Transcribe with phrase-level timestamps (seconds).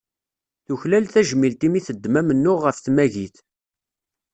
[0.65, 3.35] Tuklal tajmilt i mi teddem amennuɣ ɣef tmagit.